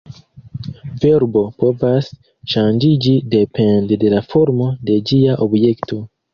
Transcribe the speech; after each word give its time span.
Verbo 1.03 1.43
povas 1.65 2.09
ŝanĝiĝi 2.55 3.15
depende 3.37 4.01
de 4.07 4.13
la 4.17 4.25
formo 4.33 4.73
de 4.91 5.01
ĝia 5.13 5.41
objekto. 5.49 6.05